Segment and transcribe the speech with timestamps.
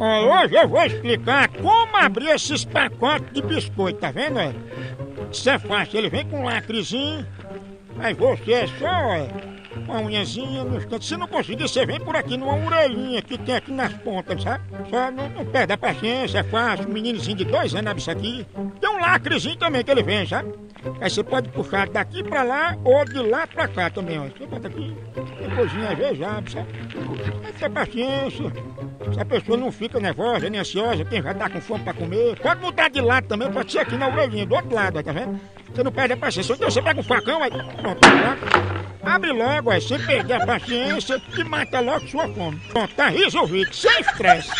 [0.00, 4.38] Hoje eu vou explicar como abrir esses pacotes de biscoito, tá vendo?
[5.32, 7.26] Isso é fácil, ele vem com um lacrezinho,
[8.00, 11.08] aí você é só ó, uma unhazinha nos cantos.
[11.08, 14.64] Se não conseguir, você vem por aqui numa orelhinha que tem aqui nas pontas, sabe?
[14.90, 16.88] Só não, não perde a paciência, é fácil.
[16.88, 18.46] Um meninozinho de dois anos abre isso aqui.
[18.80, 20.52] Tem um lacrezinho também que ele vem, sabe?
[21.00, 24.24] Aí você pode puxar daqui pra lá ou de lá pra cá também, ó.
[24.24, 24.96] Você bota aqui,
[25.38, 26.72] tem coisinha às vezes abre, sabe?
[26.72, 28.52] Tem que ter paciência.
[29.12, 32.38] Se a pessoa não fica nervosa, nem ansiosa, quem já tá com fome pra comer,
[32.40, 35.40] pode mudar de lado também, pode ser aqui na orelhinha, do outro lado, tá vendo?
[35.74, 36.52] Você não perde a paciência.
[36.54, 38.00] Então você pega um facão, aí pronto.
[39.02, 42.58] Abre logo, aí, sem perder a paciência e mata logo sua fome.
[42.68, 44.50] Pronto, tá resolvido, sem estresse.